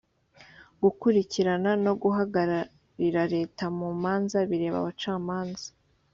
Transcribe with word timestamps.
gukurikirana 0.81 1.71
no 1.85 1.93
guhagararira 2.01 3.21
leta 3.35 3.63
mu 3.77 3.87
manza 4.01 4.37
bireba 4.49 4.77
abacamanza. 4.81 5.67